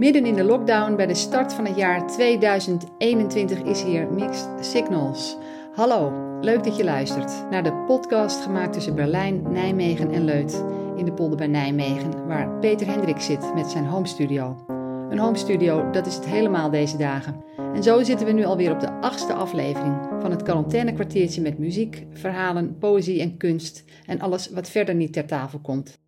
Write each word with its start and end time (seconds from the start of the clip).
Midden 0.00 0.26
in 0.26 0.34
de 0.34 0.44
lockdown 0.44 0.96
bij 0.96 1.06
de 1.06 1.14
start 1.14 1.52
van 1.52 1.66
het 1.66 1.76
jaar 1.76 2.06
2021 2.06 3.62
is 3.62 3.82
hier 3.82 4.12
Mixed 4.12 4.48
Signals. 4.60 5.36
Hallo, 5.74 6.12
leuk 6.40 6.64
dat 6.64 6.76
je 6.76 6.84
luistert 6.84 7.50
naar 7.50 7.62
de 7.62 7.84
podcast 7.86 8.42
gemaakt 8.42 8.72
tussen 8.72 8.94
Berlijn, 8.94 9.42
Nijmegen 9.52 10.10
en 10.10 10.24
Leut 10.24 10.64
in 10.96 11.04
de 11.04 11.12
polder 11.12 11.36
bij 11.36 11.46
Nijmegen, 11.46 12.26
waar 12.26 12.58
Peter 12.58 12.86
Hendrik 12.86 13.20
zit 13.20 13.54
met 13.54 13.70
zijn 13.70 13.86
home 13.86 14.06
studio. 14.06 14.64
Een 15.10 15.18
home 15.18 15.36
studio, 15.36 15.90
dat 15.90 16.06
is 16.06 16.14
het 16.14 16.26
helemaal 16.26 16.70
deze 16.70 16.96
dagen. 16.96 17.44
En 17.74 17.82
zo 17.82 18.02
zitten 18.02 18.26
we 18.26 18.32
nu 18.32 18.44
alweer 18.44 18.72
op 18.72 18.80
de 18.80 18.92
achtste 18.92 19.32
aflevering 19.32 19.96
van 20.20 20.30
het 20.30 20.42
quarantainekwartiertje 20.42 21.42
met 21.42 21.58
muziek, 21.58 22.06
verhalen, 22.12 22.78
poëzie 22.78 23.20
en 23.20 23.36
kunst 23.36 23.84
en 24.06 24.20
alles 24.20 24.50
wat 24.50 24.70
verder 24.70 24.94
niet 24.94 25.12
ter 25.12 25.26
tafel 25.26 25.58
komt. 25.58 25.98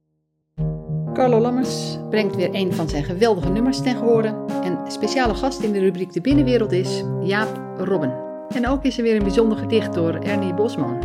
Carlo 1.13 1.41
Lammers 1.41 1.99
brengt 2.11 2.37
weer 2.37 2.49
een 2.53 2.73
van 2.73 2.89
zijn 2.89 3.05
geweldige 3.05 3.49
nummers 3.49 3.83
ten 3.83 3.97
gehore. 3.97 4.45
En 4.63 4.79
speciale 4.89 5.35
gast 5.35 5.61
in 5.61 5.73
de 5.73 5.79
rubriek 5.79 6.13
De 6.13 6.21
Binnenwereld 6.21 6.73
is 6.73 7.03
Jaap 7.23 7.61
Robben. 7.79 8.15
En 8.55 8.69
ook 8.69 8.85
is 8.85 8.97
er 8.97 9.03
weer 9.03 9.17
een 9.17 9.23
bijzonder 9.23 9.59
gedicht 9.59 9.95
door 9.95 10.15
Ernie 10.15 10.55
Bosman. 10.55 10.99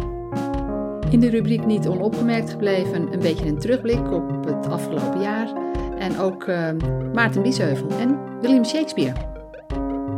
In 1.09 1.19
de 1.19 1.29
rubriek 1.29 1.65
Niet 1.65 1.87
onopgemerkt 1.87 2.49
gebleven 2.49 3.13
een 3.13 3.19
beetje 3.19 3.45
een 3.45 3.59
terugblik 3.59 4.11
op 4.11 4.45
het 4.45 4.67
afgelopen 4.67 5.21
jaar. 5.21 5.53
En 5.97 6.19
ook 6.19 6.47
uh, 6.47 6.69
Maarten 7.13 7.41
Biesheuvel 7.41 7.87
en 7.99 8.19
William 8.41 8.65
Shakespeare. 8.65 9.13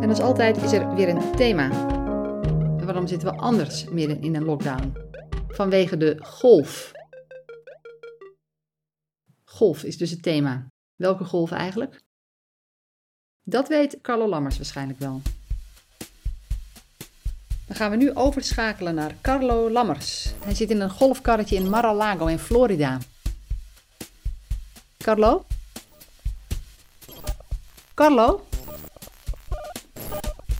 En 0.02 0.10
als 0.10 0.22
altijd 0.22 0.64
is 0.64 0.72
er 0.72 0.96
weer 0.96 1.10
een 1.10 1.22
thema. 1.36 1.70
Waarom 2.86 3.08
zitten 3.08 3.28
we 3.28 3.38
anders 3.38 3.86
midden 3.92 4.22
in 4.22 4.36
een 4.36 4.46
lockdown? 4.46 4.94
Vanwege 5.48 5.98
de 5.98 6.18
golf 6.20 6.92
Golf 9.60 9.84
is 9.84 9.98
dus 9.98 10.12
het 10.12 10.24
thema. 10.24 10.68
Welke 10.96 11.24
golf 11.24 11.52
eigenlijk? 11.52 12.02
Dat 13.44 13.68
weet 13.68 14.02
Carlo 14.02 14.28
Lammers 14.28 14.58
waarschijnlijk 14.58 15.00
wel. 15.00 15.22
Dan 17.68 17.76
gaan 17.76 17.92
we 17.92 17.98
nu 17.98 18.16
overschakelen 18.16 18.96
naar 18.96 19.16
Carlo 19.22 19.70
Lammers. 19.72 20.34
Hij 20.44 20.56
zit 20.56 20.70
in 20.70 20.82
een 20.82 20.90
golfkarretje 20.90 21.56
in 21.56 21.70
Mar-a-Lago 21.70 22.26
in 22.26 22.40
Florida. 22.40 22.98
Carlo? 24.98 25.46
Carlo? 27.94 28.48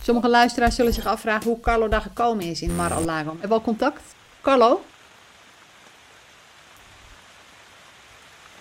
Sommige 0.02 0.28
luisteraars 0.28 0.74
zullen 0.74 0.94
zich 0.94 1.06
afvragen 1.06 1.50
hoe 1.50 1.60
Carlo 1.60 1.88
daar 1.88 2.02
gekomen 2.02 2.44
is 2.44 2.62
in 2.62 2.76
Mar-a-Lago. 2.76 3.36
Al 3.48 3.60
contact? 3.60 4.14
Carlo? 4.40 4.84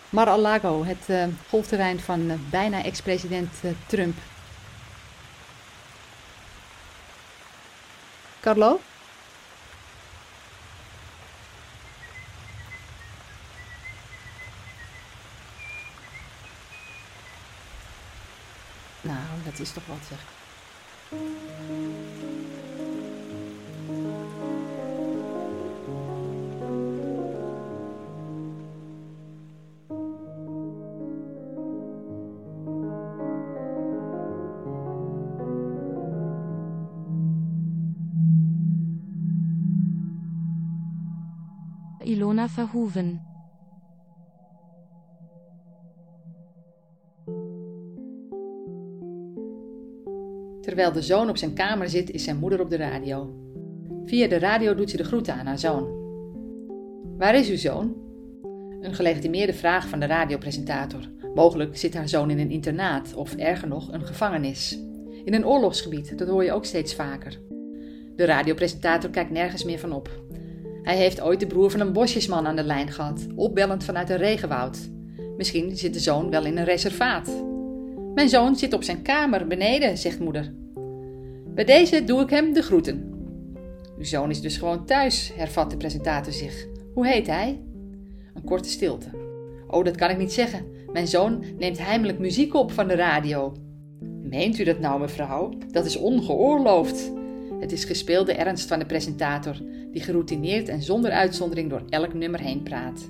Mar-a-Lago, 0.09 0.83
het 0.85 1.09
uh, 1.09 1.23
golfterrein 1.49 1.99
van 1.99 2.19
uh, 2.19 2.33
bijna 2.49 2.83
ex-president 2.83 3.53
uh, 3.63 3.71
Trump. 3.85 4.17
Carlo? 8.39 8.79
Nou, 19.01 19.19
dat 19.43 19.59
is 19.59 19.71
toch 19.71 19.85
wat 19.85 19.97
zeg. 20.09 20.19
Verhoeven. 42.53 43.21
Terwijl 50.61 50.91
de 50.91 51.01
zoon 51.01 51.29
op 51.29 51.37
zijn 51.37 51.53
kamer 51.53 51.89
zit, 51.89 52.11
is 52.11 52.23
zijn 52.23 52.37
moeder 52.37 52.61
op 52.61 52.69
de 52.69 52.75
radio. 52.75 53.33
Via 54.05 54.27
de 54.27 54.39
radio 54.39 54.75
doet 54.75 54.89
ze 54.89 54.97
de 54.97 55.03
groeten 55.03 55.33
aan 55.33 55.45
haar 55.45 55.59
zoon. 55.59 55.97
Waar 57.17 57.35
is 57.35 57.49
uw 57.49 57.57
zoon? 57.57 57.95
Een 58.81 58.93
gelegitimeerde 58.93 59.53
vraag 59.53 59.87
van 59.87 59.99
de 59.99 60.05
radiopresentator. 60.05 61.09
Mogelijk 61.35 61.77
zit 61.77 61.93
haar 61.93 62.09
zoon 62.09 62.29
in 62.29 62.39
een 62.39 62.51
internaat 62.51 63.13
of 63.13 63.35
erger 63.35 63.67
nog 63.67 63.91
een 63.91 64.05
gevangenis. 64.05 64.79
In 65.23 65.33
een 65.33 65.45
oorlogsgebied, 65.45 66.17
dat 66.17 66.27
hoor 66.27 66.43
je 66.43 66.53
ook 66.53 66.65
steeds 66.65 66.95
vaker. 66.95 67.39
De 68.15 68.25
radiopresentator 68.25 69.09
kijkt 69.09 69.31
nergens 69.31 69.63
meer 69.63 69.79
van 69.79 69.91
op. 69.91 70.23
Hij 70.83 70.97
heeft 70.97 71.21
ooit 71.21 71.39
de 71.39 71.47
broer 71.47 71.71
van 71.71 71.79
een 71.79 71.93
bosjesman 71.93 72.47
aan 72.47 72.55
de 72.55 72.63
lijn 72.63 72.91
gehad, 72.91 73.27
opbellend 73.35 73.83
vanuit 73.83 74.09
een 74.09 74.17
regenwoud. 74.17 74.89
Misschien 75.37 75.77
zit 75.77 75.93
de 75.93 75.99
zoon 75.99 76.29
wel 76.29 76.45
in 76.45 76.57
een 76.57 76.65
reservaat. 76.65 77.43
Mijn 78.13 78.29
zoon 78.29 78.55
zit 78.55 78.73
op 78.73 78.83
zijn 78.83 79.01
kamer 79.01 79.47
beneden, 79.47 79.97
zegt 79.97 80.19
moeder. 80.19 80.53
Bij 81.47 81.65
deze 81.65 82.03
doe 82.03 82.21
ik 82.21 82.29
hem 82.29 82.53
de 82.53 82.61
groeten. 82.61 83.13
Uw 83.97 84.03
zoon 84.03 84.29
is 84.29 84.41
dus 84.41 84.57
gewoon 84.57 84.85
thuis, 84.85 85.31
hervat 85.35 85.69
de 85.69 85.77
presentator 85.77 86.33
zich. 86.33 86.67
Hoe 86.93 87.07
heet 87.07 87.27
hij? 87.27 87.59
Een 88.33 88.43
korte 88.43 88.69
stilte. 88.69 89.09
Oh, 89.67 89.83
dat 89.83 89.95
kan 89.95 90.09
ik 90.09 90.17
niet 90.17 90.33
zeggen. 90.33 90.65
Mijn 90.91 91.07
zoon 91.07 91.43
neemt 91.57 91.85
heimelijk 91.85 92.19
muziek 92.19 92.55
op 92.55 92.71
van 92.71 92.87
de 92.87 92.95
radio. 92.95 93.53
Meent 94.21 94.59
u 94.59 94.63
dat 94.63 94.79
nou, 94.79 94.99
mevrouw? 94.99 95.53
Dat 95.71 95.85
is 95.85 95.97
ongeoorloofd. 95.97 97.11
Het 97.59 97.71
is 97.71 97.83
gespeelde 97.83 98.33
ernst 98.33 98.67
van 98.67 98.79
de 98.79 98.85
presentator, 98.85 99.55
die 99.91 100.01
geroutineerd 100.01 100.69
en 100.69 100.81
zonder 100.81 101.11
uitzondering 101.11 101.69
door 101.69 101.83
elk 101.89 102.13
nummer 102.13 102.39
heen 102.39 102.63
praat. 102.63 103.05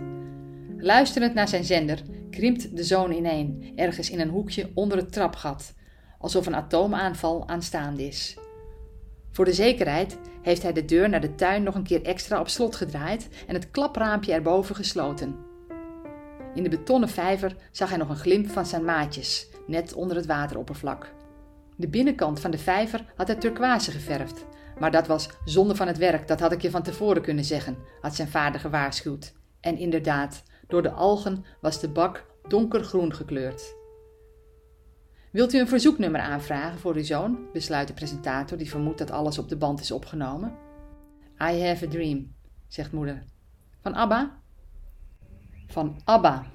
Luisterend 0.77 1.33
naar 1.33 1.47
zijn 1.47 1.63
zender 1.63 2.01
krimpt 2.29 2.75
de 2.75 2.83
zoon 2.83 3.11
ineen, 3.11 3.71
ergens 3.75 4.09
in 4.09 4.19
een 4.19 4.29
hoekje 4.29 4.71
onder 4.73 4.97
het 4.97 5.11
trapgat, 5.11 5.73
alsof 6.19 6.45
een 6.45 6.55
atoomaanval 6.55 7.47
aanstaande 7.47 8.07
is. 8.07 8.37
Voor 9.31 9.45
de 9.45 9.53
zekerheid 9.53 10.17
heeft 10.41 10.63
hij 10.63 10.73
de 10.73 10.85
deur 10.85 11.09
naar 11.09 11.21
de 11.21 11.35
tuin 11.35 11.63
nog 11.63 11.75
een 11.75 11.83
keer 11.83 12.01
extra 12.01 12.39
op 12.39 12.47
slot 12.47 12.75
gedraaid 12.75 13.27
en 13.47 13.53
het 13.53 13.71
klapraampje 13.71 14.33
erboven 14.33 14.75
gesloten. 14.75 15.35
In 16.53 16.63
de 16.63 16.69
betonnen 16.69 17.09
vijver 17.09 17.55
zag 17.71 17.89
hij 17.89 17.97
nog 17.97 18.09
een 18.09 18.15
glimp 18.15 18.49
van 18.49 18.65
zijn 18.65 18.83
maatjes, 18.83 19.47
net 19.67 19.93
onder 19.93 20.15
het 20.15 20.25
wateroppervlak. 20.25 21.17
De 21.79 21.87
binnenkant 21.87 22.39
van 22.39 22.51
de 22.51 22.57
vijver 22.57 23.05
had 23.15 23.27
hij 23.27 23.35
turquoise 23.35 23.91
geverfd, 23.91 24.45
maar 24.79 24.91
dat 24.91 25.07
was 25.07 25.29
zonde 25.45 25.75
van 25.75 25.87
het 25.87 25.97
werk, 25.97 26.27
dat 26.27 26.39
had 26.39 26.51
ik 26.51 26.61
je 26.61 26.69
van 26.69 26.83
tevoren 26.83 27.21
kunnen 27.21 27.43
zeggen, 27.43 27.77
had 28.01 28.15
zijn 28.15 28.27
vader 28.27 28.59
gewaarschuwd. 28.59 29.33
En 29.59 29.77
inderdaad, 29.77 30.43
door 30.67 30.81
de 30.81 30.91
algen 30.91 31.45
was 31.61 31.79
de 31.79 31.89
bak 31.89 32.25
donkergroen 32.47 33.13
gekleurd. 33.13 33.75
Wilt 35.31 35.53
u 35.53 35.59
een 35.59 35.67
verzoeknummer 35.67 36.21
aanvragen 36.21 36.79
voor 36.79 36.95
uw 36.95 37.03
zoon? 37.03 37.47
besluit 37.53 37.87
de 37.87 37.93
presentator, 37.93 38.57
die 38.57 38.69
vermoedt 38.69 38.97
dat 38.97 39.11
alles 39.11 39.37
op 39.37 39.49
de 39.49 39.57
band 39.57 39.79
is 39.79 39.91
opgenomen. 39.91 40.57
I 41.41 41.63
have 41.63 41.85
a 41.85 41.89
dream, 41.89 42.33
zegt 42.67 42.91
moeder. 42.91 43.23
Van 43.81 43.95
Abba? 43.95 44.41
Van 45.67 46.01
Abba, 46.03 46.45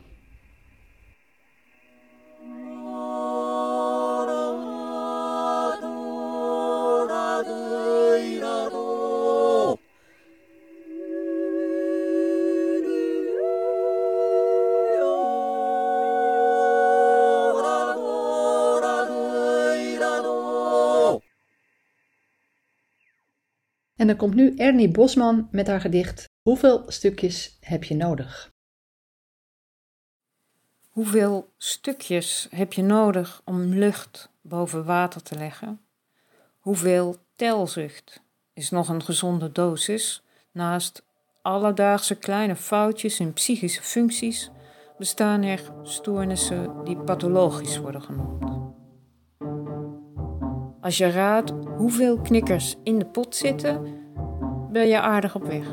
En 24.04 24.10
dan 24.10 24.18
komt 24.18 24.34
nu 24.34 24.56
Ernie 24.56 24.90
Bosman 24.90 25.48
met 25.50 25.66
haar 25.66 25.80
gedicht 25.80 26.28
Hoeveel 26.42 26.84
stukjes 26.86 27.56
heb 27.60 27.84
je 27.84 27.94
nodig? 27.94 28.52
Hoeveel 30.88 31.52
stukjes 31.56 32.46
heb 32.50 32.72
je 32.72 32.82
nodig 32.82 33.42
om 33.44 33.60
lucht 33.60 34.30
boven 34.40 34.84
water 34.84 35.22
te 35.22 35.34
leggen? 35.34 35.80
Hoeveel 36.58 37.16
telzucht 37.36 38.22
is 38.52 38.70
nog 38.70 38.88
een 38.88 39.02
gezonde 39.02 39.52
dosis 39.52 40.22
naast 40.52 41.04
alledaagse 41.42 42.14
kleine 42.14 42.56
foutjes 42.56 43.20
in 43.20 43.32
psychische 43.32 43.82
functies 43.82 44.50
bestaan 44.98 45.42
er 45.42 45.72
stoornissen 45.82 46.84
die 46.84 46.96
pathologisch 46.96 47.78
worden 47.78 48.02
genoemd. 48.02 48.73
Als 50.84 50.98
je 50.98 51.10
raadt 51.10 51.52
hoeveel 51.76 52.18
knikkers 52.18 52.76
in 52.82 52.98
de 52.98 53.04
pot 53.04 53.36
zitten, 53.36 53.86
ben 54.70 54.86
je 54.86 55.00
aardig 55.00 55.34
op 55.34 55.44
weg. 55.44 55.66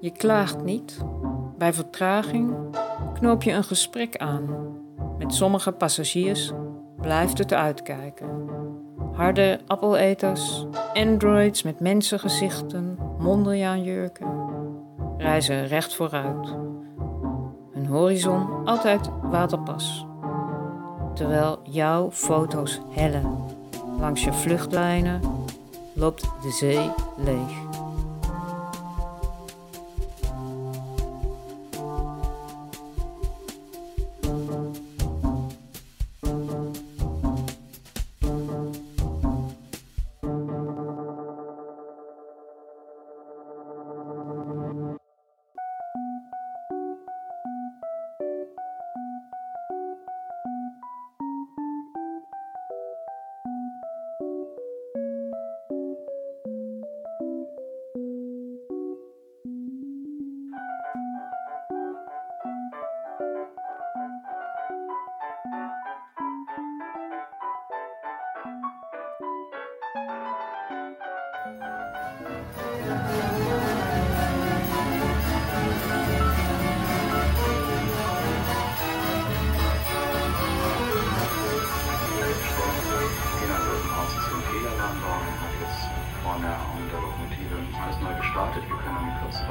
Je 0.00 0.10
klaagt 0.10 0.64
niet. 0.64 0.98
Bij 1.58 1.72
vertraging 1.72 2.54
knoop 3.14 3.42
je 3.42 3.52
een 3.52 3.64
gesprek 3.64 4.16
aan. 4.16 4.48
Met 5.18 5.34
sommige 5.34 5.72
passagiers 5.72 6.52
blijft 7.00 7.38
het 7.38 7.52
uitkijken. 7.52 8.28
Harde 9.12 9.60
appeleters, 9.66 10.66
androids 10.94 11.62
met 11.62 11.80
mensengezichten, 11.80 12.98
mondenjaanjurken 13.18 14.26
reizen 15.18 15.66
recht 15.66 15.94
vooruit. 15.94 16.56
Hun 17.72 17.86
horizon 17.86 18.66
altijd 18.66 19.10
waterpas. 19.22 20.06
Terwijl 21.14 21.58
jouw 21.62 22.10
foto's 22.10 22.80
hellen. 22.90 23.55
Langs 23.98 24.24
je 24.24 24.32
vluchtlijnen 24.32 25.20
loopt 25.94 26.22
de 26.42 26.50
zee 26.50 26.90
leeg. 27.16 27.85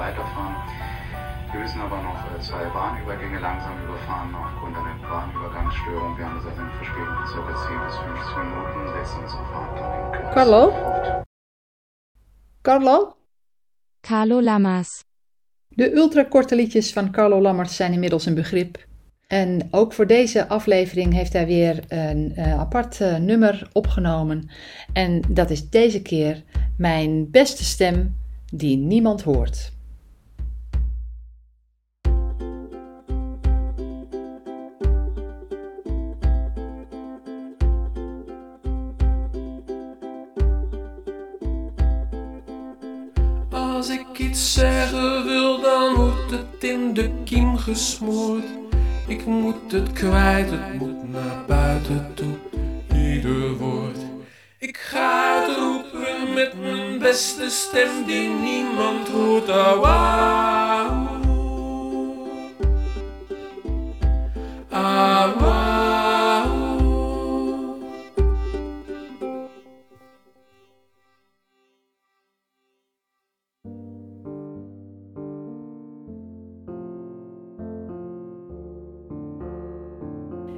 Weiterfahren. 0.06 0.56
Wir 1.51 1.59
müssen 1.62 1.81
aber 1.81 2.01
noch 2.01 2.19
äh, 2.35 2.41
zwei 2.41 2.65
Bahnübergänge 2.65 3.39
langsam 3.39 3.73
überfahren 3.83 4.35
aufgrund 4.35 4.75
einer 4.75 4.95
Bahnübergangsstörung. 5.09 6.17
Wir 6.17 6.25
haben 6.25 6.35
das 6.35 6.45
also 6.45 6.62
eine 6.62 6.71
Verspätung 6.79 7.15
von 7.15 7.25
ca. 7.25 7.53
10 7.67 7.85
bis 7.85 7.95
15 7.95 8.50
Minuten. 8.50 8.79
Lässt 8.95 9.15
unsere 9.21 9.44
Fahrt 9.51 9.79
dann 9.79 9.91
in 9.95 10.12
Kürze. 10.12 10.33
Carlo? 10.33 11.25
Carlo? 12.63 13.15
Carlo 14.01 14.39
Lamas. 14.39 15.03
De 15.69 15.91
ultrakorte 15.94 16.56
liedjes 16.56 16.94
van 16.94 17.11
Carlo 17.11 17.41
Lammers 17.41 17.75
zijn 17.75 17.94
inmiddels 17.94 18.25
een 18.25 18.35
begrip. 18.35 18.77
En 19.27 19.68
ook 19.72 19.94
voor 19.94 20.07
deze 20.07 20.48
aflevering 20.48 21.13
heeft 21.13 21.33
hij 21.33 21.45
weer 21.45 21.83
een 21.88 22.33
uh, 22.38 22.60
apart 22.60 23.00
uh, 23.00 23.18
nummer 23.18 23.69
opgenomen. 23.74 24.50
En 24.94 25.22
dat 25.30 25.50
is 25.50 25.69
deze 25.69 26.01
keer 26.01 26.44
Mijn 26.77 27.31
beste 27.31 27.63
stem 27.63 28.16
die 28.54 28.77
niemand 28.77 29.22
hoort. 29.22 29.74
Als 43.50 43.89
ik 43.89 44.19
iets 44.19 44.54
zeggen 44.54 45.24
wil, 45.25 45.62
dan 45.62 45.95
wordt 45.95 46.31
het 46.31 46.63
in 46.63 46.94
de 46.94 47.12
kiem 47.24 47.57
gesmoord. 47.57 48.64
Ik 49.07 49.25
moet 49.25 49.72
het 49.72 49.94
kwijt, 49.94 50.52
het 50.52 50.80
moet 50.80 51.12
naar 51.12 51.44
buiten 51.48 52.12
toe, 52.13 52.36
ieder 52.96 53.57
woord. 53.57 53.98
Ik 54.57 54.78
ga 54.78 55.42
het 55.42 55.57
roepen 55.57 56.34
met 56.34 56.62
mijn 56.62 57.00
beste 57.00 57.50
stem 57.50 58.06
die 58.06 58.30
niemand 58.30 59.07
hoort. 59.07 59.50
Ah, 59.50 59.81
wauw. 59.81 60.25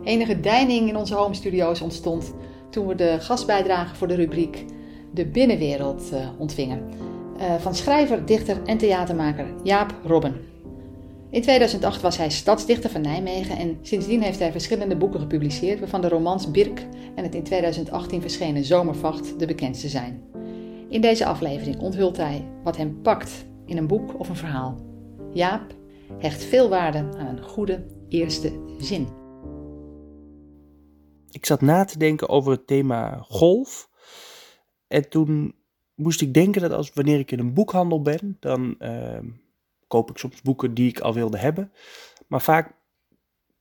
Enige 0.08 0.40
deining 0.40 0.90
in 0.90 0.96
onze 0.96 1.16
home 1.16 1.34
studio's 1.34 1.82
ontstond 1.82 2.34
toen 2.70 2.88
we 2.88 2.96
de 2.96 3.18
gastbijdrage 3.20 3.96
voor 3.96 4.08
de 4.08 4.16
rubriek 4.16 4.66
De 5.14 5.26
Binnenwereld 5.26 6.10
uh, 6.14 6.20
ontvingen. 6.38 6.82
Uh, 7.40 7.56
van 7.56 7.76
schrijver, 7.76 8.26
dichter 8.26 8.64
en 8.66 8.78
theatermaker 8.78 9.46
Jaap 9.64 9.94
Robben. 10.04 10.36
In 11.30 11.42
2008 11.42 12.02
was 12.02 12.18
hij 12.18 12.30
stadsdichter 12.30 12.90
van 12.90 13.02
Nijmegen 13.02 13.58
en 13.58 13.78
sindsdien 13.82 14.22
heeft 14.22 14.40
hij 14.40 14.52
verschillende 14.52 14.96
boeken 14.96 15.20
gepubliceerd, 15.20 15.80
waarvan 15.80 16.02
de 16.02 16.10
romans 16.10 16.52
Birk 16.52 16.86
en 17.16 17.24
het 17.24 17.36
in 17.36 17.44
2018 17.44 18.22
verschenen 18.22 18.64
Zomervacht 18.64 19.40
de 19.40 19.46
bekendste 19.46 19.88
zijn. 19.88 20.22
In 20.90 21.02
deze 21.02 21.26
aflevering 21.26 21.80
onthult 21.80 22.18
hij 22.18 22.46
wat 22.64 22.78
hem 22.78 23.02
pakt 23.02 23.46
in 23.66 23.78
een 23.78 23.88
boek 23.88 24.20
of 24.20 24.30
een 24.30 24.36
verhaal. 24.36 24.78
Jaap 25.34 25.76
hecht 26.18 26.44
veel 26.44 26.70
waarde 26.70 26.98
aan 26.98 27.28
een 27.28 27.44
goede 27.44 27.84
eerste 28.10 28.52
zin. 28.80 29.26
Ik 31.32 31.46
zat 31.46 31.62
na 31.62 31.86
te 31.86 31.98
denken 31.98 32.30
over 32.30 32.52
het 32.52 32.68
thema 32.68 33.18
golf. 33.18 33.90
En 34.88 35.10
toen 35.10 35.56
moest 35.96 36.22
ik 36.22 36.34
denken 36.34 36.62
dat 36.62 36.72
als 36.72 36.94
wanneer 36.94 37.20
ik 37.20 37.32
in 37.32 37.40
een 37.40 37.54
boekhandel 37.54 38.02
ben, 38.02 38.38
dan 38.40 38.76
uh, 38.80 39.20
koop 39.88 40.10
ik 40.10 40.18
soms 40.18 40.42
boeken 40.42 40.74
die 40.74 40.90
ik 40.90 41.00
al 41.00 41.14
wilde 41.14 41.38
hebben. 41.38 41.72
Maar 42.28 42.42
vaak 42.42 42.76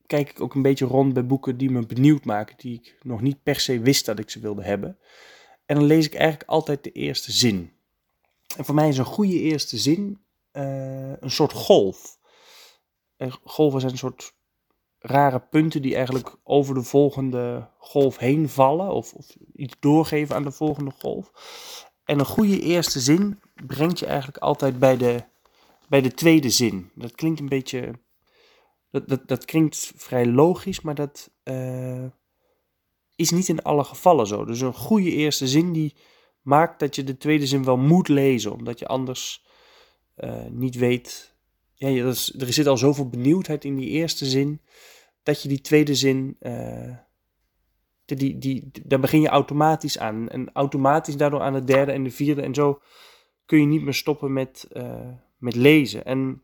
kijk 0.05 0.29
ik 0.29 0.41
ook 0.41 0.55
een 0.55 0.61
beetje 0.61 0.85
rond 0.85 1.13
bij 1.13 1.25
boeken 1.25 1.57
die 1.57 1.69
me 1.69 1.85
benieuwd 1.85 2.25
maken, 2.25 2.55
die 2.57 2.73
ik 2.73 2.97
nog 3.01 3.21
niet 3.21 3.43
per 3.43 3.59
se 3.59 3.79
wist 3.79 4.05
dat 4.05 4.19
ik 4.19 4.29
ze 4.29 4.39
wilde 4.39 4.63
hebben. 4.63 4.97
En 5.65 5.75
dan 5.75 5.85
lees 5.85 6.05
ik 6.05 6.13
eigenlijk 6.13 6.49
altijd 6.49 6.83
de 6.83 6.91
eerste 6.91 7.31
zin. 7.31 7.71
En 8.57 8.65
voor 8.65 8.75
mij 8.75 8.87
is 8.87 8.97
een 8.97 9.05
goede 9.05 9.39
eerste 9.39 9.77
zin 9.77 10.19
uh, 10.53 11.11
een 11.19 11.31
soort 11.31 11.53
golf. 11.53 12.19
En 13.17 13.31
golven 13.43 13.79
zijn 13.79 13.91
een 13.91 13.97
soort 13.97 14.35
rare 14.99 15.39
punten 15.39 15.81
die 15.81 15.95
eigenlijk 15.95 16.35
over 16.43 16.73
de 16.73 16.83
volgende 16.83 17.69
golf 17.77 18.17
heen 18.17 18.49
vallen 18.49 18.91
of, 18.91 19.13
of, 19.13 19.35
iets 19.55 19.75
doorgeven 19.79 20.35
aan 20.35 20.43
de 20.43 20.51
volgende 20.51 20.91
golf. 20.99 21.31
En 22.03 22.19
een 22.19 22.25
goede 22.25 22.61
eerste 22.61 22.99
zin 22.99 23.39
brengt 23.65 23.99
je 23.99 24.05
eigenlijk 24.05 24.37
altijd 24.37 24.79
bij 24.79 24.97
de, 24.97 25.23
bij 25.89 26.01
de 26.01 26.13
tweede 26.13 26.49
zin. 26.49 26.91
Dat 26.95 27.11
klinkt 27.11 27.39
een 27.39 27.49
beetje. 27.49 27.93
Dat, 28.91 29.07
dat, 29.07 29.27
dat 29.27 29.45
klinkt 29.45 29.91
vrij 29.95 30.25
logisch, 30.25 30.81
maar 30.81 30.95
dat 30.95 31.31
uh, 31.43 32.05
is 33.15 33.31
niet 33.31 33.47
in 33.47 33.63
alle 33.63 33.83
gevallen 33.83 34.27
zo. 34.27 34.45
Dus 34.45 34.61
een 34.61 34.73
goede 34.73 35.11
eerste 35.11 35.47
zin 35.47 35.73
die 35.73 35.95
maakt 36.41 36.79
dat 36.79 36.95
je 36.95 37.03
de 37.03 37.17
tweede 37.17 37.47
zin 37.47 37.63
wel 37.63 37.77
moet 37.77 38.07
lezen, 38.07 38.53
omdat 38.53 38.79
je 38.79 38.87
anders 38.87 39.45
uh, 40.17 40.45
niet 40.49 40.75
weet. 40.75 41.36
Ja, 41.77 41.87
er, 41.87 42.31
er 42.39 42.53
zit 42.53 42.67
al 42.67 42.77
zoveel 42.77 43.09
benieuwdheid 43.09 43.65
in 43.65 43.75
die 43.75 43.89
eerste 43.89 44.25
zin 44.25 44.61
dat 45.23 45.41
je 45.41 45.47
die 45.47 45.61
tweede 45.61 45.95
zin, 45.95 46.37
uh, 46.39 46.95
die, 48.05 48.37
die, 48.37 48.71
daar 48.83 48.99
begin 48.99 49.21
je 49.21 49.27
automatisch 49.27 49.99
aan. 49.99 50.29
En 50.29 50.49
automatisch 50.53 51.17
daardoor 51.17 51.41
aan 51.41 51.53
de 51.53 51.63
derde 51.63 51.91
en 51.91 52.03
de 52.03 52.11
vierde. 52.11 52.41
En 52.41 52.53
zo 52.53 52.81
kun 53.45 53.59
je 53.59 53.65
niet 53.65 53.81
meer 53.81 53.93
stoppen 53.93 54.33
met, 54.33 54.67
uh, 54.73 55.09
met 55.37 55.55
lezen. 55.55 56.05
En 56.05 56.43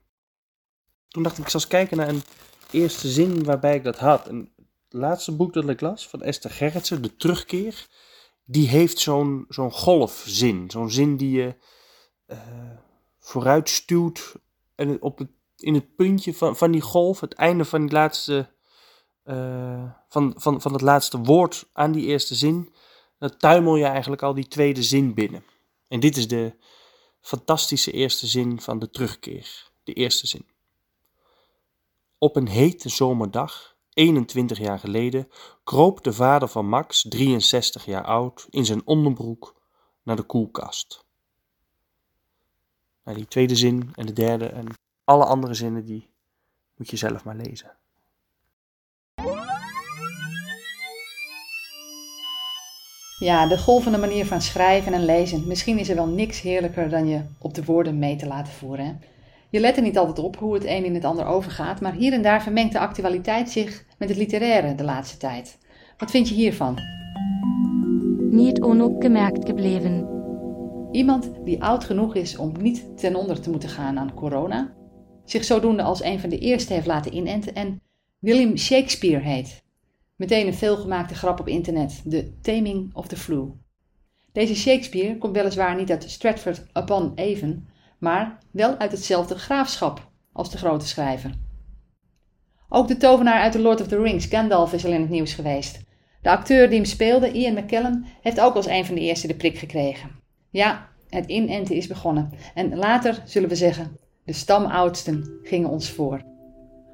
toen 1.08 1.24
dacht 1.24 1.38
ik, 1.38 1.44
ik 1.44 1.50
zal 1.50 1.60
eens 1.60 1.70
kijken 1.70 1.98
naar 1.98 2.10
een 2.10 2.24
eerste 2.72 3.08
zin 3.08 3.44
waarbij 3.44 3.75
ik 3.75 3.84
dat 3.84 3.98
had. 3.98 4.28
En 4.28 4.54
het 4.58 5.02
laatste 5.02 5.36
boek 5.36 5.54
dat 5.54 5.70
ik 5.70 5.82
las 5.82 6.08
van 6.08 6.22
Esther 6.22 6.52
Gerritsen, 6.52 7.02
De 7.02 7.16
Terugkeer, 7.16 7.88
die 8.46 8.68
heeft 8.68 9.00
zo'n 9.00 9.46
zo'n 9.50 9.72
golfzin. 9.72 10.72
Zo'n 10.72 10.92
zin 10.92 11.18
die 11.18 11.32
je 11.32 11.56
uh, 12.28 12.38
vooruit 13.20 13.70
stuwt 13.70 14.36
en 14.75 15.01
op 15.01 15.18
het, 15.18 15.30
in 15.58 15.74
het 15.74 15.96
puntje 15.96 16.34
van, 16.34 16.56
van 16.56 16.72
die 16.72 16.82
golf, 16.82 17.20
het 17.20 17.34
einde 17.34 17.65
van 17.65 17.82
die 17.82 17.92
laatste 17.92 18.51
uh, 19.25 19.92
van, 20.10 20.34
van, 20.38 20.62
van 20.62 20.74
het 20.74 20.82
laatste 20.82 21.18
woord 21.18 21.70
aan 21.74 21.92
die 21.92 22.06
eerste 22.06 22.36
zin, 22.36 22.74
dan 23.20 23.38
tuimel 23.38 23.75
je 23.75 23.86
eigenlijk 23.86 24.22
al 24.22 24.34
die 24.34 24.48
tweede 24.48 24.84
zin 24.84 25.13
binnen. 25.13 25.44
En 25.88 26.00
dit 26.00 26.18
is 26.18 26.27
de 26.27 26.56
fantastische 27.22 27.92
eerste 27.92 28.27
zin 28.27 28.62
van 28.62 28.80
de 28.80 28.89
terugkeer. 28.89 29.72
De 29.84 29.94
eerste 29.94 30.27
zin. 30.27 30.46
Op 32.18 32.36
een 32.36 32.48
hete 32.48 32.89
zomerdag 32.89 33.75
21 33.94 34.58
jaar 34.58 34.80
geleden, 34.80 35.27
kroop 35.63 36.03
de 36.03 36.13
vader 36.13 36.48
van 36.48 36.68
Max, 36.68 37.06
63 37.10 37.86
jaar 37.86 38.03
oud, 38.03 38.48
in 38.50 38.65
zijn 38.65 38.82
onderbroek 38.86 39.62
naar 40.03 40.15
de 40.15 40.24
koelkast. 40.24 41.03
Die 43.04 43.28
tweede 43.28 43.56
zin 43.56 43.92
en 43.96 44.06
de 44.06 44.14
derde 44.14 44.46
en 44.46 44.66
alle 45.04 45.26
andere 45.26 45.54
zinnen 45.54 45.86
die 45.86 46.10
moet 46.76 46.90
je 46.90 46.98
zelf 46.98 47.24
maar 47.24 47.36
lezen. 47.36 47.72
Ja, 53.20 53.48
de 53.48 53.58
golvende 53.58 53.98
manier 53.98 54.26
van 54.26 54.42
schrijven 54.42 54.94
en 54.94 55.06
lezen. 55.06 55.48
Misschien 55.48 55.78
is 55.78 55.90
er 55.90 55.96
wel 55.96 56.08
niks 56.08 56.42
heerlijker 56.42 56.90
dan 56.90 57.08
je 57.08 57.22
op 57.40 57.54
de 57.54 57.64
woorden 57.64 58.00
mee 58.00 58.16
te 58.16 58.28
laten 58.28 58.54
voeren. 58.54 58.86
Hè? 58.86 58.94
Je 59.50 59.60
let 59.60 59.78
er 59.78 59.84
niet 59.84 59.98
altijd 59.98 60.20
op 60.20 60.36
hoe 60.36 60.54
het 60.54 60.66
een 60.66 60.86
in 60.86 60.94
het 60.94 61.06
ander 61.06 61.26
overgaat, 61.26 61.82
maar 61.82 61.94
hier 61.94 62.14
en 62.14 62.22
daar 62.22 62.44
vermengt 62.44 62.74
de 62.74 62.80
actualiteit 62.80 63.50
zich 63.50 63.86
met 63.98 64.10
het 64.10 64.18
literaire 64.18 64.76
de 64.76 64.84
laatste 64.84 65.18
tijd. 65.18 65.58
Wat 65.98 66.12
vind 66.12 66.30
je 66.30 66.36
hiervan? 66.36 66.80
Niet 68.32 68.62
onopgemerkt 68.62 69.46
gebleven. 69.46 70.23
Iemand 70.94 71.32
die 71.44 71.64
oud 71.64 71.84
genoeg 71.84 72.16
is 72.16 72.38
om 72.38 72.52
niet 72.60 72.98
ten 72.98 73.16
onder 73.16 73.42
te 73.42 73.50
moeten 73.50 73.70
gaan 73.70 74.00
aan 74.00 74.14
corona, 74.14 74.74
zich 75.26 75.44
zodoende 75.44 75.84
als 75.84 76.04
een 76.04 76.20
van 76.20 76.30
de 76.30 76.38
eerste 76.38 76.74
heeft 76.74 76.86
laten 76.86 77.16
inenten 77.16 77.56
en 77.56 77.82
William 78.20 78.58
Shakespeare 78.58 79.24
heet. 79.24 79.64
Meteen 80.16 80.48
een 80.48 80.54
veelgemaakte 80.54 81.16
grap 81.16 81.40
op 81.40 81.48
internet, 81.48 82.02
de 82.06 82.40
Taming 82.42 82.96
of 82.96 83.08
the 83.08 83.18
Flu. 83.18 83.52
Deze 84.32 84.56
Shakespeare 84.56 85.18
komt 85.18 85.36
weliswaar 85.36 85.76
niet 85.76 85.92
uit 85.92 86.12
Stratford 86.12 86.66
upon 86.74 87.12
Avon, 87.16 87.68
maar 88.00 88.38
wel 88.52 88.78
uit 88.78 88.92
hetzelfde 88.92 89.38
graafschap 89.38 90.12
als 90.32 90.52
de 90.52 90.58
grote 90.58 90.88
schrijver. 90.88 91.32
Ook 92.70 92.88
de 92.88 92.98
tovenaar 92.98 93.42
uit 93.42 93.52
The 93.52 93.62
Lord 93.62 93.82
of 93.82 93.88
the 93.88 94.02
Rings, 94.02 94.26
Gandalf, 94.26 94.74
is 94.74 94.86
al 94.86 94.92
in 94.92 95.02
het 95.02 95.10
nieuws 95.10 95.34
geweest. 95.34 95.80
De 96.22 96.30
acteur 96.30 96.68
die 96.70 96.78
hem 96.78 96.88
speelde, 96.88 97.32
Ian 97.32 97.54
McKellen, 97.54 98.06
heeft 98.22 98.40
ook 98.40 98.56
als 98.56 98.68
een 98.68 98.86
van 98.86 98.96
de 98.96 99.02
eerste 99.02 99.28
de 99.28 99.36
prik 99.36 99.58
gekregen. 99.58 100.23
Ja, 100.54 100.90
het 101.10 101.26
inenten 101.26 101.76
is 101.76 101.88
begonnen. 101.88 102.30
En 102.54 102.76
later 102.76 103.22
zullen 103.26 103.50
we 103.50 103.56
zeggen, 103.56 103.98
de 104.26 104.34
stamoudsten 104.34 105.40
gingen 105.44 105.70
ons 105.70 105.90
voor. 105.90 106.22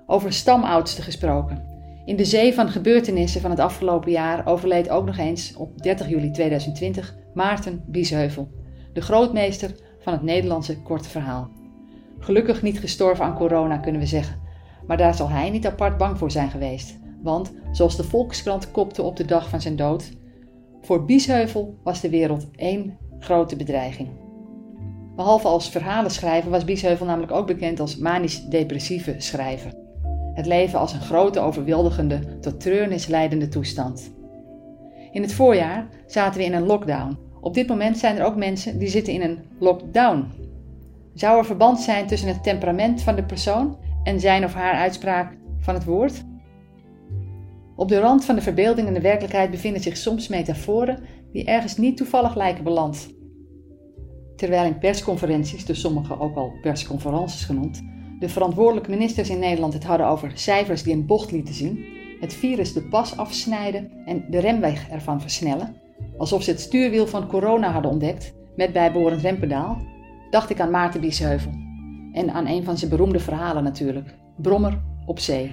Over 0.06 0.34
stamoudsten 0.34 1.04
gesproken. 1.04 1.64
In 2.06 2.16
de 2.16 2.26
zee 2.26 2.54
van 2.54 2.70
gebeurtenissen 2.70 3.42
van 3.42 3.50
het 3.50 3.60
afgelopen 3.60 4.12
jaar 4.12 4.48
overleed 4.48 4.90
ook 4.90 5.06
nog 5.06 5.18
eens 5.18 5.56
op 5.56 5.82
30 5.82 6.10
juli 6.10 6.32
2020 6.32 7.16
Maarten 7.34 7.84
Biesheuvel, 7.88 8.52
de 8.94 9.02
grootmeester 9.02 9.76
van 10.00 10.14
het 10.14 10.22
Nederlandse 10.22 10.82
korte 10.82 11.10
verhaal. 11.10 11.50
Gelukkig 12.20 12.62
niet 12.62 12.80
gestorven 12.80 13.26
aan 13.26 13.36
corona, 13.36 13.78
kunnen 13.78 14.02
we 14.02 14.08
zeggen. 14.08 14.40
Maar 14.88 14.98
daar 14.98 15.16
zal 15.16 15.30
hij 15.30 15.50
niet 15.50 15.68
apart 15.68 15.98
bang 15.98 16.18
voor 16.18 16.32
zijn 16.32 16.50
geweest. 16.50 17.00
Want, 17.22 17.54
zoals 17.72 17.96
de 17.96 18.04
Volkskrant 18.04 18.72
kopte 18.72 19.02
op 19.02 19.16
de 19.16 19.26
dag 19.26 19.50
van 19.50 19.62
zijn 19.62 19.76
dood, 19.76 20.12
voor 20.82 21.06
Biesheuvel 21.06 21.80
was 21.84 22.02
de 22.02 22.10
wereld 22.10 22.48
één 22.56 22.98
grote 23.20 23.56
bedreiging. 23.56 24.10
Behalve 25.16 25.48
als 25.48 25.70
verhalenschrijver 25.70 26.50
was 26.50 26.66
Biesheuvel 26.66 27.06
namelijk 27.06 27.32
ook 27.32 27.48
bekend 27.48 27.80
als 27.80 27.98
manisch-depressieve 27.98 29.16
schrijver. 29.18 29.72
Het 30.34 30.46
leven 30.46 30.80
als 30.80 30.94
een 30.94 31.02
grote, 31.02 31.40
overweldigende, 31.40 32.40
tot 32.40 32.60
treurnis 32.60 33.08
leidende 33.08 33.48
toestand. 33.48 34.12
In 35.12 35.22
het 35.22 35.34
voorjaar 35.34 35.88
zaten 36.06 36.40
we 36.40 36.46
in 36.46 36.54
een 36.54 36.66
lockdown. 36.66 37.18
Op 37.42 37.54
dit 37.54 37.68
moment 37.68 37.98
zijn 37.98 38.18
er 38.18 38.26
ook 38.26 38.36
mensen 38.36 38.80
die 38.80 38.88
zitten 38.88 39.14
in 39.14 39.22
een 39.22 39.40
lockdown. 39.60 40.26
Zou 41.14 41.38
er 41.38 41.46
verband 41.46 41.80
zijn 41.80 42.08
tussen 42.08 42.28
het 42.28 42.44
temperament 42.44 43.02
van 43.02 43.16
de 43.16 43.24
persoon 43.24 43.78
en 44.04 44.20
zijn 44.20 44.44
of 44.44 44.54
haar 44.54 44.74
uitspraak 44.74 45.38
van 45.60 45.74
het 45.74 45.84
woord? 45.84 46.24
Op 47.76 47.90
de 47.90 48.00
rand 48.00 48.26
van 48.26 48.36
de 48.36 48.42
verbeelding 48.42 48.88
en 48.88 48.94
de 48.94 49.02
werkelijkheid 49.02 49.52
bevinden 49.52 49.82
zich 49.82 49.98
soms 49.98 50.28
metaforen 50.28 51.00
die 51.32 51.46
ergens 51.46 51.78
niet 51.78 51.98
toevallig 51.98 52.36
lijken 52.36 52.64
beland. 52.64 53.10
Terwijl 54.36 54.66
in 54.66 54.80
persconferenties, 54.80 55.66
door 55.66 55.76
sommigen 55.76 56.20
ook 56.20 56.36
al 56.36 56.52
persconferences 56.62 57.44
genoemd, 57.44 57.82
de 58.20 58.30
verantwoordelijke 58.30 58.90
ministers 58.90 59.30
in 59.30 59.40
Nederland 59.40 59.74
het 59.74 59.84
hadden 59.84 60.08
over 60.08 60.32
cijfers 60.34 60.84
die 60.84 60.94
een 60.94 61.06
bocht 61.06 61.32
lieten 61.32 61.54
zien, 61.54 61.86
het 62.20 62.34
virus 62.34 62.74
de 62.74 62.82
pas 62.82 63.18
afsnijden 63.18 63.92
en 64.06 64.26
de 64.30 64.40
remweg 64.40 64.90
ervan 64.90 65.22
versnellen, 65.22 65.76
alsof 66.18 66.44
ze 66.44 66.52
het 66.52 66.60
stuurwiel 66.60 67.08
van 67.08 67.28
corona 67.28 67.72
hadden 67.72 67.92
ontdekt, 67.92 68.34
met 68.56 68.74
bijbehorend 68.74 69.22
rempedaal, 69.22 69.82
dacht 70.30 70.50
ik 70.50 70.60
aan 70.60 70.72
Maarten 70.72 71.02
Biesheuvel. 71.02 71.52
En 72.14 72.32
aan 72.32 72.48
een 72.48 72.64
van 72.64 72.78
zijn 72.78 72.90
beroemde 72.90 73.20
verhalen 73.20 73.64
natuurlijk, 73.64 74.16
Brommer 74.38 74.82
op 75.06 75.20
zee. 75.20 75.52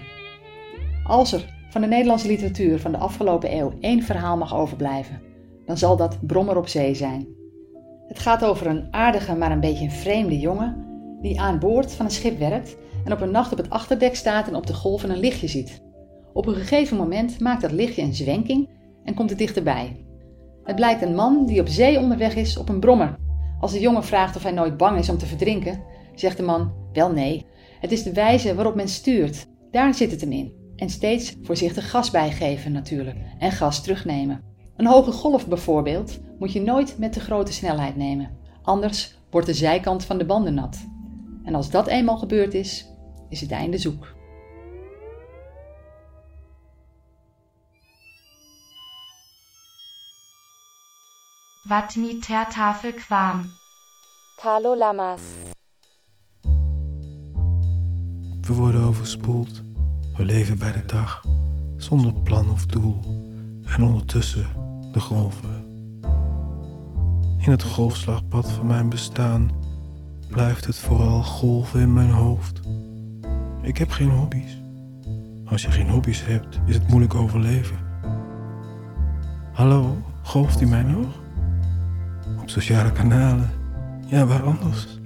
Als 1.05 1.33
er 1.33 1.55
van 1.71 1.81
de 1.81 1.87
Nederlandse 1.87 2.27
literatuur 2.27 2.79
van 2.79 2.93
de 2.93 2.99
afgelopen 2.99 3.57
eeuw 3.57 3.73
één 3.81 4.03
verhaal 4.03 4.37
mag 4.37 4.55
overblijven, 4.55 5.21
dan 5.67 5.79
zal 5.79 5.97
dat 5.97 6.27
Brommer 6.27 6.57
op 6.57 6.69
zee 6.69 6.95
zijn. 6.95 7.27
Het 8.07 8.19
gaat 8.19 8.45
over 8.45 8.67
een 8.67 8.87
aardige, 8.91 9.35
maar 9.35 9.51
een 9.51 9.61
beetje 9.61 9.91
vreemde 9.91 10.39
jongen 10.39 10.85
die 11.21 11.41
aan 11.41 11.59
boord 11.59 11.93
van 11.93 12.05
een 12.05 12.11
schip 12.11 12.39
werkt 12.39 12.77
en 13.05 13.13
op 13.13 13.21
een 13.21 13.31
nacht 13.31 13.53
op 13.53 13.59
het 13.59 13.71
achterdek 13.71 14.15
staat 14.15 14.49
en 14.49 14.55
op 14.55 14.67
de 14.67 14.75
golven 14.75 15.11
een 15.11 15.19
lichtje 15.19 15.49
ziet. 15.49 15.83
Op 16.33 16.47
een 16.47 16.55
gegeven 16.55 16.97
moment 16.97 17.41
maakt 17.41 17.63
dat 17.63 17.73
lichtje 17.73 18.03
een 18.03 18.15
zwenking 18.15 18.69
en 19.05 19.15
komt 19.15 19.31
het 19.31 19.39
dichterbij. 19.39 20.07
Het 20.65 20.77
blijkt 20.77 21.03
een 21.03 21.15
man 21.15 21.47
die 21.47 21.61
op 21.61 21.69
zee 21.69 21.99
onderweg 21.99 22.35
is 22.37 22.57
op 22.57 22.69
een 22.69 22.81
brommer. 22.81 23.17
Als 23.61 23.73
de 23.73 23.81
jongen 23.81 24.05
vraagt 24.05 24.37
of 24.37 24.43
hij 24.43 24.53
nooit 24.53 24.77
bang 24.77 24.99
is 24.99 25.09
om 25.09 25.19
te 25.19 25.27
verdrinken, 25.27 25.83
zegt 26.15 26.37
de 26.37 26.43
man: 26.43 26.73
Wel 26.93 27.13
nee, 27.13 27.47
het 27.81 27.93
is 27.93 28.03
de 28.03 28.13
wijze 28.13 28.55
waarop 28.55 28.75
men 28.75 28.89
stuurt. 28.89 29.47
Daar 29.71 29.95
zit 29.95 30.11
het 30.11 30.21
hem 30.21 30.33
in. 30.33 30.53
En 30.77 30.89
steeds 30.91 31.37
voorzichtig 31.43 31.91
gas 31.91 32.11
bijgeven 32.11 32.73
natuurlijk 32.73 33.17
en 33.39 33.53
gas 33.53 33.83
terugnemen. 33.83 34.56
Een 34.77 34.87
hoge 34.87 35.13
golf 35.13 35.49
bijvoorbeeld 35.49 36.21
moet 36.39 36.53
je 36.53 36.63
nooit 36.63 36.99
met 36.99 37.13
te 37.13 37.21
grote 37.21 37.53
snelheid 37.53 37.97
nemen, 37.97 38.39
anders 38.63 39.19
wordt 39.31 39.47
de 39.47 39.55
zijkant 39.55 40.05
van 40.05 40.19
de 40.19 40.25
banden 40.25 40.55
nat. 40.55 40.87
En 41.45 41.55
als 41.55 41.71
dat 41.71 41.87
eenmaal 41.87 42.19
gebeurd 42.19 42.55
is, 42.55 42.87
is 43.29 43.41
het 43.41 43.51
einde 43.51 43.79
zoek. 43.79 44.15
Wat 51.69 51.95
niet 51.95 52.27
ter 52.27 52.47
tafel 52.47 52.93
kwam. 52.93 53.45
Carlo 54.41 54.77
Lammers. 54.77 55.23
We 58.41 58.55
worden 58.55 58.83
overspoeld. 58.83 59.63
We 60.17 60.25
leven 60.25 60.59
bij 60.59 60.73
de 60.73 60.85
dag, 60.85 61.25
zonder 61.77 62.13
plan 62.13 62.51
of 62.51 62.67
doel. 62.67 63.01
En 63.65 63.83
ondertussen 63.83 64.66
golven. 65.01 65.65
In 67.39 67.51
het 67.51 67.63
golfslagpad 67.63 68.51
van 68.51 68.67
mijn 68.67 68.89
bestaan 68.89 69.51
blijft 70.29 70.65
het 70.65 70.79
vooral 70.79 71.23
golven 71.23 71.81
in 71.81 71.93
mijn 71.93 72.11
hoofd. 72.11 72.61
Ik 73.63 73.79
heb 73.79 73.91
geen 73.91 74.11
hobby's. 74.11 74.63
Als 75.45 75.63
je 75.63 75.71
geen 75.71 75.91
hobby's 75.91 76.25
hebt, 76.25 76.61
is 76.67 76.75
het 76.75 76.89
moeilijk 76.89 77.15
overleven. 77.15 77.77
Hallo, 79.53 79.97
golft 80.23 80.61
u 80.61 80.67
mij 80.67 80.83
nog? 80.83 81.07
Op 82.41 82.51
sociale 82.51 82.93
kanalen? 82.93 83.51
Ja, 84.07 84.27
waar 84.27 84.43
anders? 84.43 84.99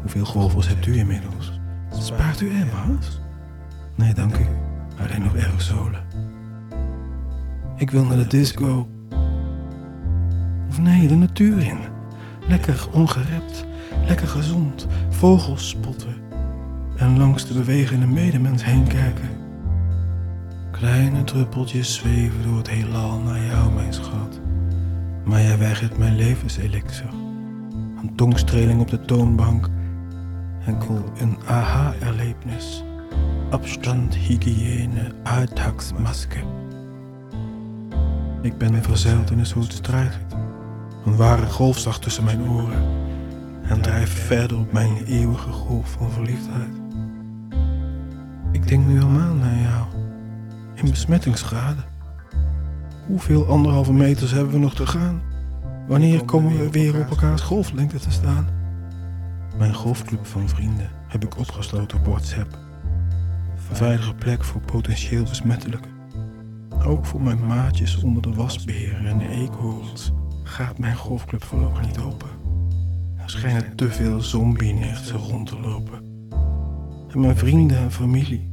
Hoeveel 0.00 0.24
golvers 0.24 0.68
hebt 0.68 0.86
u 0.86 0.96
inmiddels? 0.96 1.60
Spaart 1.92 2.40
u 2.40 2.50
Emma's? 2.50 3.20
Nee, 3.94 4.14
dank 4.14 4.38
u. 4.38 4.46
Alleen 4.98 5.22
nog 5.22 5.36
aerosolen. 5.36 6.04
Ik 7.76 7.90
wil 7.90 8.04
naar 8.04 8.16
de 8.16 8.26
disco. 8.26 8.88
Of 10.74 10.80
nee, 10.80 11.08
de 11.08 11.14
natuur 11.14 11.58
in. 11.58 11.78
Lekker 12.48 12.86
ongerept, 12.92 13.64
lekker 14.06 14.28
gezond, 14.28 14.86
vogels 15.08 15.68
spotten 15.68 16.14
en 16.96 17.18
langs 17.18 17.46
de 17.46 17.54
bewegende 17.54 18.06
medemens 18.06 18.64
heen 18.64 18.86
kijken. 18.86 19.28
Kleine 20.70 21.24
druppeltjes 21.24 21.94
zweven 21.94 22.42
door 22.42 22.56
het 22.56 22.70
heelal 22.70 23.18
naar 23.18 23.44
jou, 23.44 23.72
mijn 23.72 23.92
schat. 23.92 24.40
Maar 25.24 25.42
jij 25.42 25.58
weigert 25.58 25.98
mijn 25.98 26.16
levenselixer. 26.16 27.10
Een 28.02 28.12
tongstreling 28.16 28.80
op 28.80 28.90
de 28.90 29.00
toonbank. 29.00 29.68
Enkel 30.66 31.04
een 31.18 31.36
aha-erlebnis. 31.46 32.84
Abstand, 33.50 34.14
hygiëne, 34.14 35.12
alltagsmaske. 35.22 36.38
Ik 38.42 38.58
ben 38.58 38.82
verzeild 38.82 39.30
in 39.30 39.38
een 39.38 39.46
soort 39.46 39.72
strijd. 39.72 40.18
Een 41.04 41.16
ware 41.16 41.46
golfslag 41.46 41.98
tussen 41.98 42.24
mijn 42.24 42.48
oren. 42.48 42.82
En 43.62 43.80
drijf 43.80 44.26
verder 44.26 44.58
op 44.58 44.72
mijn 44.72 45.04
eeuwige 45.04 45.50
golf 45.50 45.90
van 45.90 46.10
verliefdheid. 46.10 46.80
Ik 48.52 48.68
denk 48.68 48.86
nu 48.86 49.02
al 49.02 49.08
maanden 49.08 49.48
aan 49.48 49.60
jou. 49.60 49.86
In 50.74 50.90
besmettingsgraden. 50.90 51.84
Hoeveel 53.06 53.46
anderhalve 53.46 53.92
meters 53.92 54.30
hebben 54.30 54.52
we 54.52 54.58
nog 54.58 54.74
te 54.74 54.86
gaan? 54.86 55.22
Wanneer 55.88 56.24
komen 56.24 56.58
we 56.58 56.70
weer 56.70 57.00
op 57.00 57.10
elkaars 57.10 57.42
golflengte 57.42 57.98
te 57.98 58.10
staan? 58.10 58.48
Mijn 59.58 59.74
golfclub 59.74 60.26
van 60.26 60.48
vrienden 60.48 60.90
heb 61.08 61.24
ik 61.24 61.38
opgesloten 61.38 61.98
op 61.98 62.06
WhatsApp. 62.06 62.58
Een 63.70 63.76
veilige 63.76 64.14
plek 64.14 64.44
voor 64.44 64.60
potentieel 64.60 65.24
besmettelijke. 65.24 65.88
Ook 66.84 67.06
voor 67.06 67.22
mijn 67.22 67.46
maatjes 67.46 68.02
onder 68.02 68.22
de 68.22 68.34
wasberen 68.34 69.06
en 69.06 69.18
de 69.18 69.28
eekhoorns 69.28 70.12
gaat 70.44 70.78
mijn 70.78 70.96
golfclub 70.96 71.44
voorlopig 71.44 71.86
niet 71.86 71.98
open. 71.98 72.28
Er 73.16 73.30
schijnen 73.30 73.76
te 73.76 73.90
veel 73.90 74.20
zombie-nichten 74.20 75.16
rond 75.16 75.46
te 75.46 75.60
lopen. 75.60 76.28
En 77.08 77.20
mijn 77.20 77.36
vrienden 77.36 77.78
en 77.78 77.92
familie, 77.92 78.50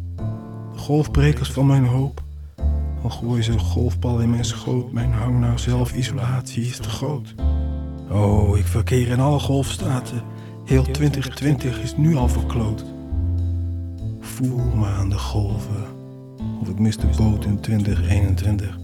de 0.73 0.79
golfbrekers 0.79 1.51
van 1.51 1.65
mijn 1.65 1.85
hoop. 1.85 2.23
Al 3.01 3.09
gooien 3.09 3.43
ze 3.43 3.51
een 3.51 3.59
golfbal 3.59 4.19
in 4.19 4.29
mijn 4.29 4.45
schoot, 4.45 4.91
mijn 4.91 5.11
hang 5.11 5.39
naar 5.39 5.59
zelfisolatie 5.59 6.65
is 6.65 6.77
te 6.77 6.89
groot. 6.89 7.35
Oh, 8.09 8.57
ik 8.57 8.65
verkeer 8.65 9.07
in 9.07 9.19
alle 9.19 9.39
golfstaten. 9.39 10.21
Heel 10.65 10.83
2020 10.83 11.81
is 11.81 11.97
nu 11.97 12.15
al 12.15 12.27
verkloot. 12.27 12.85
Voel 14.19 14.75
me 14.75 14.85
aan 14.85 15.09
de 15.09 15.17
golven, 15.17 15.85
of 16.61 16.69
ik 16.69 16.79
mis 16.79 16.97
de 16.97 17.07
boot 17.17 17.45
in 17.45 17.59
2021. 17.59 18.80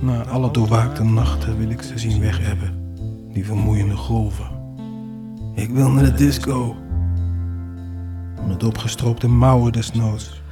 Na 0.00 0.24
alle 0.24 0.50
doorwaakte 0.50 1.04
nachten 1.04 1.58
wil 1.58 1.70
ik 1.70 1.82
ze 1.82 1.98
zien 1.98 2.20
weg 2.20 2.46
hebben, 2.46 2.94
die 3.32 3.44
vermoeiende 3.44 3.96
golven. 3.96 4.50
Ik 5.54 5.70
wil 5.70 5.90
naar 5.90 6.04
de 6.04 6.14
disco. 6.14 6.76
Met 8.48 8.64
opgestroopte 8.64 9.28
mouwen 9.28 9.72
desnoods. 9.72 10.42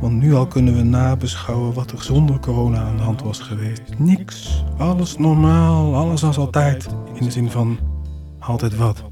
Want 0.00 0.12
nu 0.14 0.34
al 0.34 0.46
kunnen 0.46 0.76
we 0.76 0.82
nabeschouwen 0.82 1.74
wat 1.74 1.90
er 1.90 2.02
zonder 2.02 2.40
corona 2.40 2.78
aan 2.78 2.96
de 2.96 3.02
hand 3.02 3.22
was 3.22 3.38
geweest. 3.38 3.98
Niks, 3.98 4.64
alles 4.78 5.16
normaal, 5.16 5.94
alles 5.94 6.24
als 6.24 6.38
altijd. 6.38 6.88
In 7.14 7.24
de 7.24 7.30
zin 7.30 7.50
van 7.50 7.78
altijd 8.38 8.76
wat. 8.76 9.04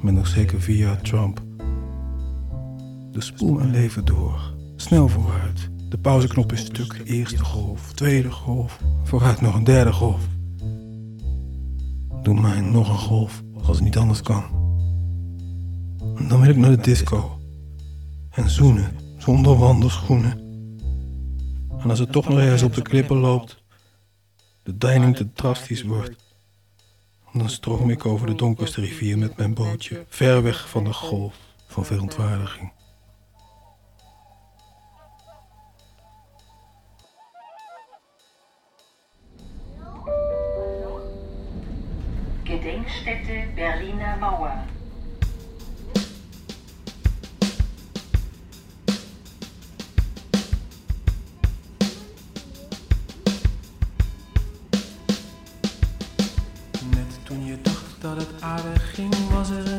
Met 0.00 0.14
nog 0.14 0.26
zeker 0.26 0.60
via 0.60 0.96
Trump. 0.96 1.42
Dus 3.10 3.26
spoel 3.26 3.52
mijn 3.52 3.70
leven 3.70 4.04
door. 4.04 4.54
Snel 4.76 5.08
vooruit. 5.08 5.71
De 5.92 5.98
pauzeknop 5.98 6.52
is 6.52 6.60
stuk. 6.60 7.00
Eerste 7.04 7.44
golf, 7.44 7.92
tweede 7.92 8.30
golf. 8.30 8.80
Vooruit 9.04 9.40
nog 9.40 9.54
een 9.54 9.64
derde 9.64 9.92
golf. 9.92 10.20
Doe 12.22 12.40
mij 12.40 12.60
nog 12.60 12.88
een 12.88 12.98
golf, 12.98 13.42
als 13.62 13.76
het 13.76 13.84
niet 13.84 13.96
anders 13.96 14.22
kan. 14.22 14.44
Dan 16.28 16.40
wil 16.40 16.50
ik 16.50 16.56
naar 16.56 16.70
de 16.70 16.82
disco. 16.82 17.40
En 18.30 18.50
zoenen, 18.50 18.96
zonder 19.18 19.58
wandelschoenen. 19.58 20.40
En 21.78 21.90
als 21.90 21.98
het 21.98 22.12
toch 22.12 22.28
nog 22.28 22.38
ergens 22.38 22.62
op 22.62 22.74
de 22.74 22.82
klippen 22.82 23.16
loopt, 23.16 23.62
de 24.62 24.78
deining 24.78 25.16
te 25.16 25.32
drastisch 25.32 25.82
wordt, 25.82 26.16
dan 27.32 27.50
stroom 27.50 27.90
ik 27.90 28.06
over 28.06 28.26
de 28.26 28.34
donkerste 28.34 28.80
rivier 28.80 29.18
met 29.18 29.36
mijn 29.36 29.54
bootje, 29.54 30.04
ver 30.08 30.42
weg 30.42 30.68
van 30.68 30.84
de 30.84 30.92
golf 30.92 31.34
van 31.66 31.84
verontwaardiging. 31.84 32.72
Gedenkstätte 42.92 43.54
Berliner 43.54 44.16
Mauer. 44.18 44.64
Net 56.90 57.24
toen 57.24 57.46
je 57.46 57.60
dacht 57.62 58.00
dat 58.00 58.16
het 58.16 58.42
aardig 58.42 58.94
ging, 58.94 59.14
was 59.30 59.50
er 59.50 59.71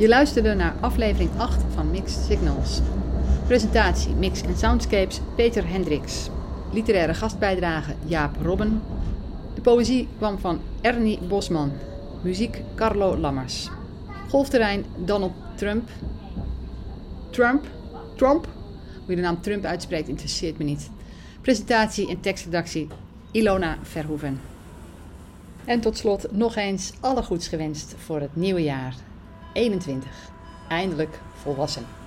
Je 0.00 0.08
luisterde 0.08 0.54
naar 0.54 0.74
aflevering 0.80 1.30
8 1.36 1.62
van 1.74 1.90
Mixed 1.90 2.24
Signals. 2.24 2.80
Presentatie, 3.46 4.14
mix 4.14 4.42
en 4.42 4.56
soundscapes 4.56 5.20
Peter 5.36 5.68
Hendricks. 5.68 6.28
Literaire 6.72 7.14
gastbijdrage 7.14 7.94
Jaap 8.06 8.36
Robben. 8.42 8.82
De 9.54 9.60
poëzie 9.60 10.08
kwam 10.16 10.38
van 10.38 10.60
Ernie 10.80 11.18
Bosman. 11.18 11.72
Muziek 12.22 12.62
Carlo 12.74 13.16
Lammers. 13.16 13.68
Golfterrein 14.28 14.84
Donald 15.04 15.32
Trump. 15.54 15.88
Trump? 17.30 17.66
Trump? 18.16 18.48
Hoe 18.94 19.10
je 19.10 19.16
de 19.16 19.22
naam 19.22 19.40
Trump 19.40 19.64
uitspreekt 19.64 20.08
interesseert 20.08 20.58
me 20.58 20.64
niet. 20.64 20.90
Presentatie 21.40 22.08
en 22.08 22.20
tekstredactie 22.20 22.88
Ilona 23.30 23.78
Verhoeven. 23.82 24.40
En 25.64 25.80
tot 25.80 25.96
slot 25.96 26.32
nog 26.32 26.56
eens 26.56 26.92
alle 27.00 27.22
goeds 27.22 27.48
gewenst 27.48 27.94
voor 27.98 28.20
het 28.20 28.36
nieuwe 28.36 28.62
jaar 28.62 28.94
21. 29.52 30.30
Eindelijk 30.68 31.20
volwassen. 31.42 31.99